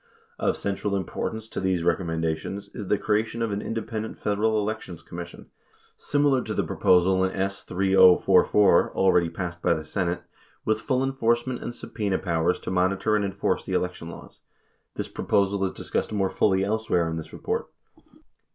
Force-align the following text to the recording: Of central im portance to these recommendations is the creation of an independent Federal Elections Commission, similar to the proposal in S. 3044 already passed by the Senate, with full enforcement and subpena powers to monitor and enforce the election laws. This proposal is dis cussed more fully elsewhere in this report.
Of 0.39 0.57
central 0.57 0.95
im 0.95 1.05
portance 1.05 1.47
to 1.51 1.59
these 1.59 1.83
recommendations 1.83 2.69
is 2.73 2.87
the 2.87 2.97
creation 2.97 3.43
of 3.43 3.51
an 3.51 3.61
independent 3.61 4.17
Federal 4.17 4.57
Elections 4.57 5.03
Commission, 5.03 5.51
similar 5.95 6.41
to 6.41 6.55
the 6.55 6.63
proposal 6.63 7.23
in 7.23 7.31
S. 7.33 7.61
3044 7.61 8.95
already 8.95 9.29
passed 9.29 9.61
by 9.61 9.75
the 9.75 9.85
Senate, 9.85 10.23
with 10.65 10.81
full 10.81 11.03
enforcement 11.03 11.61
and 11.61 11.71
subpena 11.73 12.19
powers 12.19 12.59
to 12.61 12.71
monitor 12.71 13.15
and 13.15 13.23
enforce 13.23 13.63
the 13.63 13.73
election 13.73 14.09
laws. 14.09 14.41
This 14.95 15.07
proposal 15.07 15.63
is 15.65 15.71
dis 15.71 15.91
cussed 15.91 16.11
more 16.11 16.31
fully 16.31 16.63
elsewhere 16.63 17.07
in 17.07 17.17
this 17.17 17.31
report. 17.31 17.67